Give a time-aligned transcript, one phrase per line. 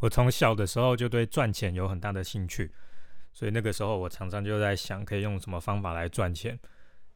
[0.00, 2.72] 我从小的时候就对赚钱有很大的兴趣，
[3.32, 6.58] 所以那个时候我常常就在想，可以用什么方法来赚钱。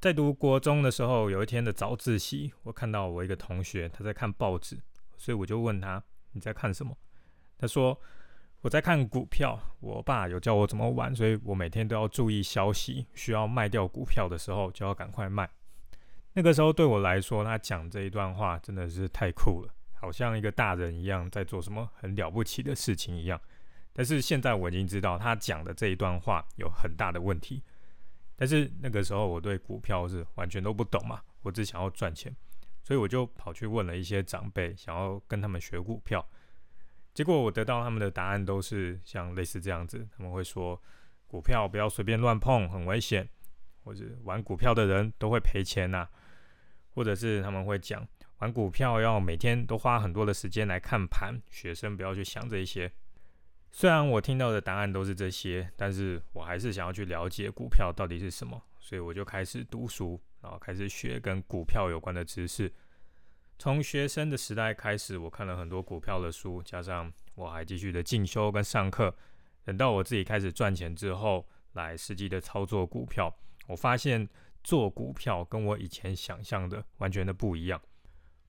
[0.00, 4.78] 在读国中的时候，有一天的早自习，我看到我一个同学他在看报纸，
[5.16, 6.00] 所以我就问他
[6.32, 6.96] ：“你在看什么？”
[7.58, 8.00] 他说
[8.62, 9.58] ：“我在看股票。
[9.80, 15.50] 我爸有教我怎么玩，所以我每天都要注意消息，需要卖掉股票的时候就要赶快卖。”
[16.34, 19.74] 那个时候对我来说，他讲这一段话真的是太酷了。
[20.00, 23.40] 好像一个大人一样在做什么很了不起的事情一样，
[23.92, 27.62] 但是现在我已经知道他讲的这一段话有很大的问题。
[28.36, 32.32] 但是那个时候我对股票是完全都不懂嘛，我只想要赚钱，
[32.84, 36.24] 所以我就跑去问了一些长辈，想要跟他们学股票。
[37.12, 40.80] 结果我得到他们的答案都是像类似这样子，他们会说
[41.26, 43.28] 股票不要随便乱碰，很危险，
[43.82, 46.06] 或者玩股票的人都会赔钱呐，
[46.94, 48.06] 或者是他们会讲。
[48.38, 52.90] 玩股票要每天都花很多的时间来看盘，学生不要去想这些。
[53.70, 62.72] 虽然我听到的答案都是这些，但是我还是想要去了解股票到底是什么，所以我就开始读书，然后开始学跟股票有关的知识。
[63.58, 69.14] 从学生的时代开始，我看了很多股票的书，加上我还继续的进修跟上课。
[69.64, 73.30] 等到我自己开始赚钱之后，来实际的操作股票，
[73.66, 74.26] 我发现
[74.62, 77.82] 做股票跟我以前想象的完全的不一样。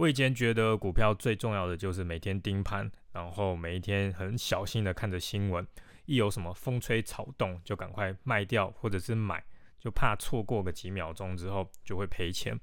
[0.00, 5.66] 我以前觉得股票最重要的就是每天盯盘，然后每一天很小心的看着新闻，
[6.06, 9.44] 一有什么风吹草动就赶快卖掉或者是买，
[9.78, 12.58] 就怕错过个几秒钟之后就会赔钱。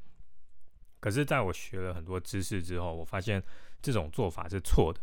[0.99, 3.43] 可是，在我学了很多知识之后，我发现
[3.83, 4.99] 这种做法是错的，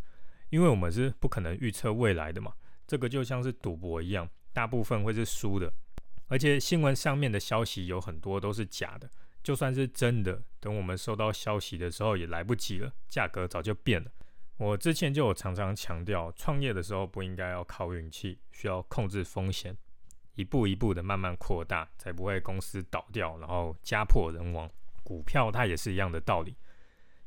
[0.50, 2.52] 因为我们是不可能预测未来的嘛，
[2.84, 5.72] 这个就像是赌博一样，大部分会是输的，
[6.26, 9.08] 而且新闻上面的消息有很多都是假的。
[9.44, 14.10] 就算是真的，等我们收到消息的时候也来不及了，价格早就变了。
[14.56, 19.76] 我之前就有常常强调，创业的时候不应该要靠运气，需要控制风险，
[20.34, 24.70] 一步一步的慢慢扩大，才不会公司倒掉，然后家破人亡。
[25.02, 26.56] 股票它也是一样的道理。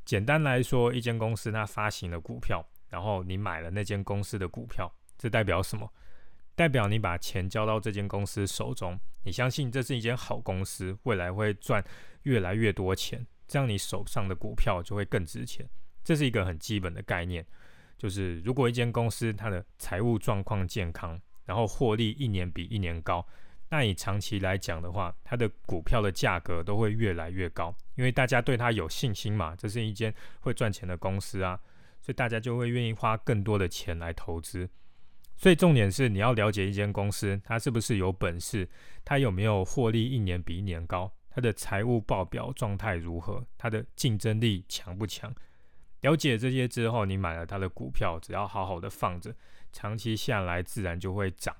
[0.04, 5.92] 简单来说，一间公司它发行了股票，然后你买了那间公司的股票，这代表什么？
[6.56, 11.84] 代表你把钱交到这间公司手中，你相信这是一间好公司，未来会赚
[12.22, 15.68] 越来越多钱，这样你手上的股票就会更值钱。
[16.02, 17.44] 这是一个很基本的概念，
[17.98, 23.26] 就是如果一间公司它的财务状况健康，然后获利一年比一年高，
[23.68, 31.60] 那你长期来讲的话，它的股票的价格都会越来越高，因为大家对它有信心嘛，这是一间会赚钱的公司啊，
[32.00, 34.70] 所以大家就会愿意花更多的钱来投资。
[35.38, 38.68] 所以重点是你要了解一间公司，它是不是有本事，
[39.04, 45.32] 它有没有获利一年比一年高，它的财务报表状态如何，它的竞争力强不强？
[46.00, 49.32] 了解这些之后，你买了它的股票，只要好好的放着，
[49.72, 51.54] 长期下来自然就会涨。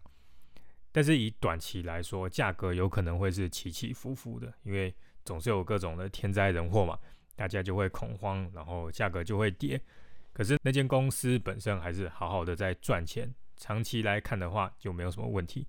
[0.90, 4.92] 但是以短期来说，价格有可能会是起起伏伏的，因为
[5.24, 6.98] 总是有各种的天灾人祸嘛，
[7.36, 9.80] 大家就会恐慌，然后价格就会跌。
[10.32, 13.32] 可是那间公司本身还是好好的在赚钱。
[13.58, 15.66] 长期来看的话就没有什么问题，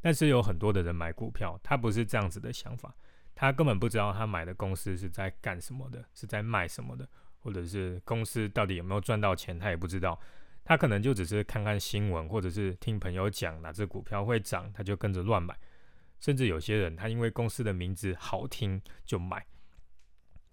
[0.00, 2.94] 但是有很多的人买股票，他不是这样子的想法，
[3.34, 7.08] 他根本不知道他买的公司是在干什么的，是在卖什么的，
[7.40, 10.20] 或者是公司到底有没有赚到钱，他也不知道，
[10.62, 15.58] 他可能就只是看看新闻，或者是听朋友讲哪只股票会涨，他就跟着乱买，
[16.20, 19.44] 甚至有些人他因为公司的名字好听就买。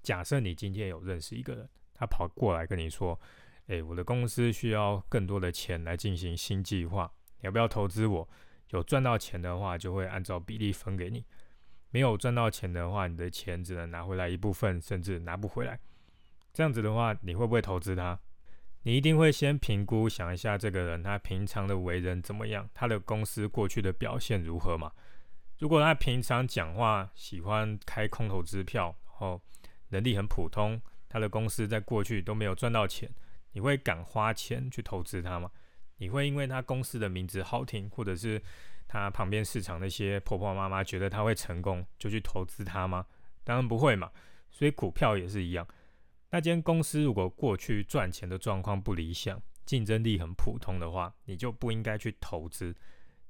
[0.01, 3.19] 假设你今天有认识一个人，他跑过来跟你说。
[3.67, 8.29] 诶，我的公司需要更多的钱来进行新计划，你要不要投资我？
[8.69, 11.21] 有赚到钱的话，就会按照比例分给你；
[11.89, 15.79] 没有赚到钱的话，你的钱只能拿回来一部分，甚至拿不回来。
[16.53, 18.19] 这样子的话，你会不会投资他？
[18.83, 24.91] 你一定会先评估，想一下这个人他平常的为人怎么样，他的公司过去的表现如何嘛？
[25.57, 29.41] 如果他平常讲话喜欢开空头支票，然后
[29.89, 33.09] 能力很普通，他的公司在过去都没有赚到钱。
[33.55, 35.49] 你会敢花钱去投资它吗？
[35.97, 38.41] 你会因为它公司的名字好听，或者是
[38.85, 43.05] 它旁边市场那些婆婆妈妈觉得它会成功，就去投资它吗？
[43.45, 44.11] 当然不会嘛。
[44.51, 45.65] 所以股票也是一样。
[46.31, 52.75] 那间公司如果过去赚钱的状况不理想，竞争力很普通的话，你就不应该去投资，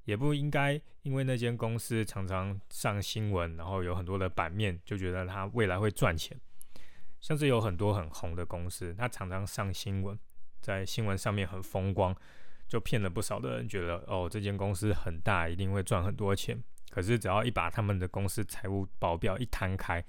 [0.04, 6.36] 也不应该因为那间公司常常上新闻，然后有很多的版面，就觉得它未来会赚钱。
[7.20, 10.18] 像是有很多很红的公司，它常常上新闻，
[10.60, 12.14] 在新闻上面很风光，
[12.68, 16.62] 就骗了不少的人，觉得哦这间公司很大，一定会赚很多钱。
[16.90, 20.00] 可是只要一把他们的公司财务报表一摊开，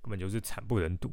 [0.00, 1.12] 根本就是惨不忍睹。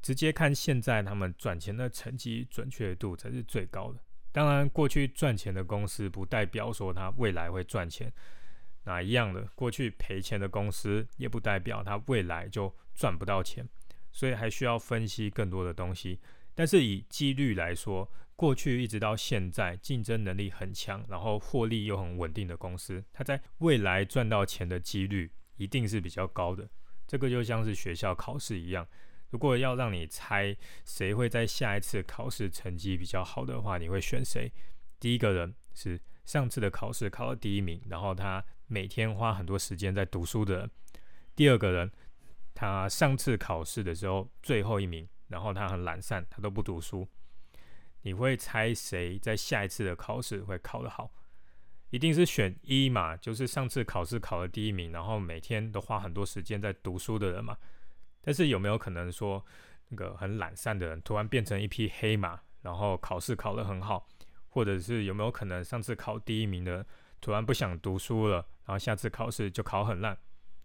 [0.00, 4.00] 直接看现在他们赚钱的成绩准确度才是最高的。
[4.32, 8.12] 当然，过去赚钱的公司不代表说它未来会赚钱，
[8.82, 13.68] 那一样的，过去赔钱的公司也不代表它未来就赚不到钱，
[14.12, 16.20] 所以还需要分析更多的东西。
[16.54, 26.68] 但是以几率来说，过去一直到现在，竞争能力很强，然后获利又很稳定的公司，它在未来赚到钱的几率一定是比较高的。
[27.06, 28.86] 这个就像是学校考试一样，
[29.30, 34.52] 如果要让你猜谁会在下一次考试成绩比较好的话，你会选谁？
[35.00, 40.66] 第一个人是上次的考试考了第一名，然后他每天花很多时间在读书的人；
[41.34, 41.90] 第二个人，
[42.62, 47.08] 他上次考试的时候最后一名，然后他很懒散，他都不读书。
[48.02, 51.12] 你会猜谁在下一次的考试会考得好？
[51.90, 57.58] 一定是选一嘛，就是上次考试考了第一名，然后每天都花很多时间在读书的人嘛。
[58.20, 59.44] 但是有没有可能说，
[59.88, 64.06] 那个很懒散的人突然变成一匹黑马，然后考试考得很好？
[64.50, 66.86] 或者是有没有可能上次考第一名的
[67.20, 70.16] 突然不想读书了，然后下次考试就考很烂？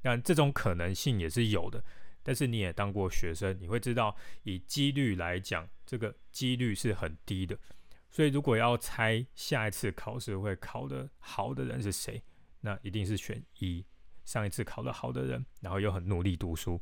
[0.02, 1.84] 但这种可能性也是有的。
[2.24, 7.58] 但是你也当过学生，你会知道，以几率来讲，这个几率是很低的。
[8.10, 12.22] 所以如果要猜下一次考试会考得好的人是谁，
[12.62, 13.86] 那一定是选一，
[14.26, 16.82] 上一次考得好的人，然后又很努力读书。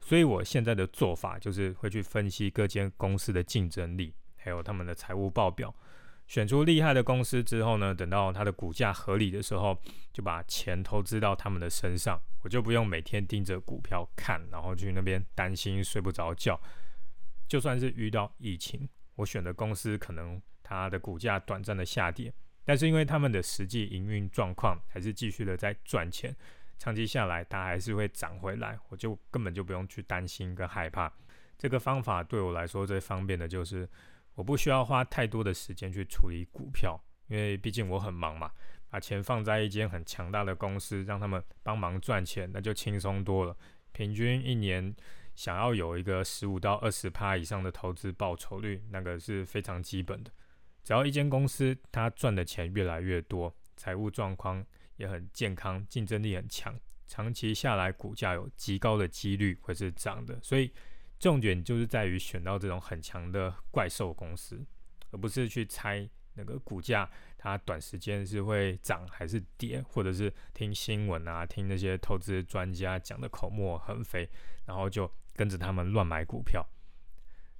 [0.00, 5.72] 所以我现在的做法就是会去分析各间公司的竞争力，还有他们的财务报表，
[6.26, 9.78] 选出厉害的公司之后呢，等到它的股价合理的时候，
[10.12, 12.20] 就把钱投资到他们的身上。
[12.42, 16.60] 我就不用每天盯着股票看，然后去那边担心睡不着觉。
[17.46, 22.32] 就算是遇到疫情，我选的公司可能它的股价短暂的下跌，
[22.64, 26.34] 但是因为他们的实际营运状况还是继续的在赚钱，
[26.78, 31.12] 长期下来它还是会涨回来，我就根本就不用去担心跟害怕。
[31.58, 33.88] 这个方法对我来说最方便的就是
[34.34, 36.98] 我不需要花太多的时间去处理股票，
[37.28, 38.50] 因为毕竟我很忙嘛。
[38.88, 43.56] 把钱放在一间很强大的公司，让他们帮忙赚钱，那就轻松多了。
[43.92, 44.94] 平均一年
[45.34, 50.30] 想要有一个十五到二十趴以上的投资报酬率，那个是非常基本的。
[50.84, 54.62] 只要一间公司它赚的钱越来越多，财务状况
[54.96, 60.38] 也很健康，竞争力很强，长期下来股价有极高的几率会是涨的。
[60.42, 60.70] 所以
[61.22, 64.60] 重点就是在于选到这种很强的怪兽公司，
[65.12, 66.06] 而不是去猜。
[66.34, 74.26] 那个股价它短时间是会涨还是跌，或者是听新闻啊，听那些投资专家讲的口沫横飞，
[74.64, 76.66] 然后就跟着他们乱买股票。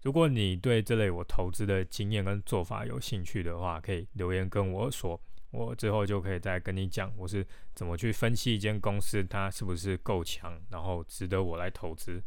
[0.03, 5.21] 如果你对这类我投资的经验跟做法有兴趣的话，可以留言跟我说，
[5.51, 12.23] 我之后就可以再跟你讲我是怎么去分析一间公司它是不是够强，然后值得我来投资。